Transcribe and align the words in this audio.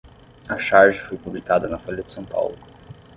A 0.49 0.57
charge 0.57 0.99
foi 0.99 1.15
publicada 1.15 1.67
na 1.67 1.77
Folha 1.77 2.01
de 2.01 2.11
São 2.11 2.25
Paulo 2.25 2.57